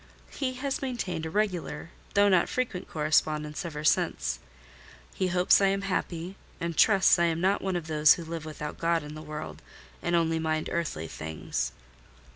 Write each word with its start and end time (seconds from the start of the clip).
He 0.31 0.53
has 0.53 0.81
maintained 0.81 1.27
a 1.27 1.29
regular, 1.29 1.91
though 2.15 2.27
not 2.27 2.49
frequent, 2.49 2.89
correspondence 2.89 3.63
ever 3.63 3.83
since: 3.83 4.39
he 5.13 5.27
hopes 5.27 5.61
I 5.61 5.67
am 5.67 5.83
happy, 5.83 6.37
and 6.59 6.75
trusts 6.75 7.19
I 7.19 7.25
am 7.25 7.39
not 7.39 7.61
of 7.75 7.85
those 7.85 8.13
who 8.15 8.25
live 8.25 8.43
without 8.43 8.79
God 8.79 9.03
in 9.03 9.13
the 9.13 9.21
world, 9.21 9.61
and 10.01 10.15
only 10.15 10.39
mind 10.39 10.69
earthly 10.71 11.07
things. 11.07 11.71